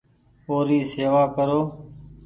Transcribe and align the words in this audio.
او 0.47 0.55
ري 0.67 0.79
شيوا 0.91 1.23
ڪرو۔ 1.35 1.61